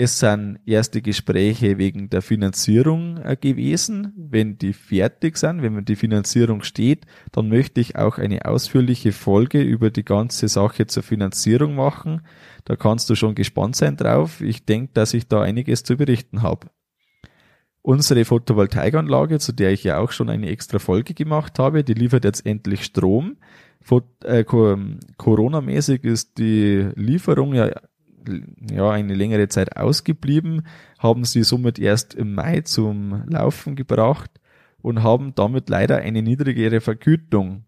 Es 0.00 0.20
sind 0.20 0.60
erste 0.64 1.02
Gespräche 1.02 1.76
wegen 1.76 2.08
der 2.08 2.22
Finanzierung 2.22 3.16
äh, 3.16 3.36
gewesen. 3.36 4.12
Wenn 4.16 4.56
die 4.56 4.72
fertig 4.72 5.36
sind, 5.36 5.60
wenn 5.60 5.84
die 5.84 5.96
Finanzierung 5.96 6.62
steht, 6.62 7.04
dann 7.32 7.48
möchte 7.48 7.80
ich 7.80 7.96
auch 7.96 8.16
eine 8.18 8.44
ausführliche 8.44 9.10
Folge 9.10 9.60
über 9.60 9.90
die 9.90 10.04
ganze 10.04 10.46
Sache 10.46 10.86
zur 10.86 11.02
Finanzierung 11.02 11.74
machen. 11.74 12.22
Da 12.64 12.76
kannst 12.76 13.10
du 13.10 13.16
schon 13.16 13.34
gespannt 13.34 13.74
sein 13.74 13.96
drauf. 13.96 14.40
Ich 14.40 14.64
denke, 14.64 14.92
dass 14.94 15.14
ich 15.14 15.26
da 15.26 15.42
einiges 15.42 15.82
zu 15.82 15.96
berichten 15.96 16.42
habe. 16.42 16.68
Unsere 17.82 18.24
Photovoltaikanlage, 18.24 19.40
zu 19.40 19.50
der 19.50 19.72
ich 19.72 19.82
ja 19.82 19.98
auch 19.98 20.12
schon 20.12 20.30
eine 20.30 20.48
extra 20.48 20.78
Folge 20.78 21.12
gemacht 21.12 21.58
habe, 21.58 21.82
die 21.82 21.94
liefert 21.94 22.24
jetzt 22.24 22.46
endlich 22.46 22.84
Strom. 22.84 23.38
Äh, 24.22 24.44
Corona-mäßig 24.44 26.04
ist 26.04 26.38
die 26.38 26.88
Lieferung 26.94 27.54
ja 27.54 27.68
ja, 28.70 28.90
eine 28.90 29.14
längere 29.14 29.48
Zeit 29.48 29.76
ausgeblieben, 29.76 30.62
haben 30.98 31.24
sie 31.24 31.42
somit 31.42 31.78
erst 31.78 32.14
im 32.14 32.34
Mai 32.34 32.60
zum 32.62 33.24
Laufen 33.28 33.76
gebracht 33.76 34.30
und 34.82 35.02
haben 35.02 35.34
damit 35.34 35.68
leider 35.68 35.98
eine 35.98 36.22
niedrigere 36.22 36.80
Vergütung. 36.80 37.64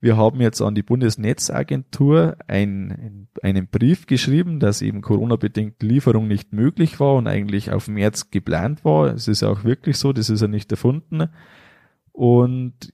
Wir 0.00 0.16
haben 0.16 0.40
jetzt 0.40 0.60
an 0.60 0.74
die 0.74 0.82
Bundesnetzagentur 0.82 2.36
ein, 2.48 3.28
einen 3.40 3.68
Brief 3.68 4.06
geschrieben, 4.06 4.58
dass 4.58 4.82
eben 4.82 5.00
Corona-bedingt 5.00 5.80
Lieferung 5.80 6.26
nicht 6.26 6.52
möglich 6.52 6.98
war 6.98 7.14
und 7.14 7.28
eigentlich 7.28 7.70
auf 7.70 7.86
März 7.86 8.30
geplant 8.30 8.84
war. 8.84 9.14
Es 9.14 9.28
ist 9.28 9.44
auch 9.44 9.62
wirklich 9.62 9.98
so, 9.98 10.12
das 10.12 10.28
ist 10.28 10.40
ja 10.40 10.48
nicht 10.48 10.72
erfunden. 10.72 11.28
Und 12.10 12.92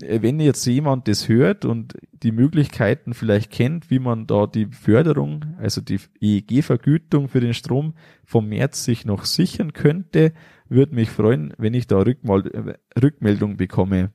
wenn 0.00 0.40
jetzt 0.40 0.66
jemand 0.66 1.08
das 1.08 1.28
hört 1.28 1.64
und 1.64 1.94
die 2.12 2.32
Möglichkeiten 2.32 3.14
vielleicht 3.14 3.50
kennt, 3.50 3.90
wie 3.90 3.98
man 3.98 4.26
da 4.26 4.46
die 4.46 4.66
Förderung, 4.66 5.56
also 5.58 5.80
die 5.80 6.00
EEG-Vergütung 6.20 7.28
für 7.28 7.40
den 7.40 7.54
Strom 7.54 7.94
vom 8.24 8.48
März 8.48 8.84
sich 8.84 9.04
noch 9.04 9.24
sichern 9.24 9.72
könnte, 9.72 10.32
würde 10.68 10.94
mich 10.94 11.10
freuen, 11.10 11.54
wenn 11.58 11.74
ich 11.74 11.86
da 11.86 11.98
Rückmeldung 11.98 13.56
bekomme. 13.56 14.12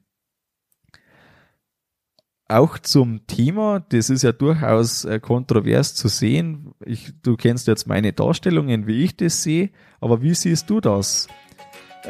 auch 2.48 2.78
zum 2.78 3.26
Thema, 3.26 3.80
das 3.90 4.10
ist 4.10 4.24
ja 4.24 4.32
durchaus 4.32 5.04
äh, 5.06 5.20
kontrovers 5.20 5.96
zu 5.96 6.08
sehen. 6.08 6.74
Ich, 6.86 7.14
du 7.24 7.36
kennst 7.38 7.68
jetzt 7.68 7.88
meine 7.88 8.14
Darstellungen, 8.14 8.86
wie 8.88 9.04
ich 9.04 9.18
das 9.18 9.42
sehe, 9.42 9.72
aber 10.00 10.22
wie 10.22 10.36
siehst 10.36 10.70
du 10.70 10.80
das? 10.80 11.28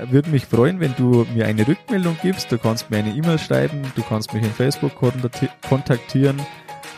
Würde 0.09 0.29
mich 0.29 0.45
freuen, 0.45 0.79
wenn 0.79 0.93
du 0.95 1.25
mir 1.33 1.45
eine 1.45 1.67
Rückmeldung 1.67 2.17
gibst. 2.21 2.51
Du 2.51 2.57
kannst 2.57 2.89
mir 2.91 2.97
eine 2.97 3.11
E-Mail 3.11 3.39
schreiben, 3.39 3.81
du 3.95 4.03
kannst 4.03 4.33
mich 4.33 4.43
in 4.43 4.51
Facebook 4.51 4.93
kontaktieren 5.67 6.41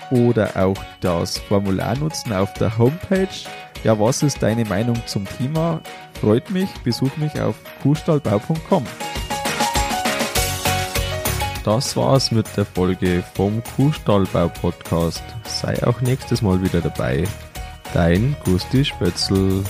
oder 0.09 0.55
auch 0.55 0.77
das 1.01 1.37
Formular 1.37 1.97
nutzen 1.97 2.33
auf 2.33 2.53
der 2.53 2.77
Homepage. 2.77 3.27
Ja, 3.83 3.99
was 3.99 4.23
ist 4.23 4.41
deine 4.41 4.65
Meinung 4.65 4.99
zum 5.05 5.25
Thema? 5.37 5.81
Freut 6.19 6.49
mich, 6.49 6.69
besuch 6.83 7.15
mich 7.17 7.39
auf 7.39 7.55
kuhstallbau.com. 7.83 8.83
Das 11.63 11.97
war's 11.97 12.31
mit 12.31 12.47
der 12.55 12.65
Folge 12.65 13.23
vom 13.35 13.61
Kuhstallbau 13.75 14.47
Podcast. 14.47 15.23
Sei 15.43 15.75
auch 15.85 15.99
nächstes 16.01 16.41
Mal 16.41 16.61
wieder 16.63 16.79
dabei. 16.79 17.25
Dein 17.93 18.35
Gusti 18.45 18.85
Spötzl. 18.85 19.63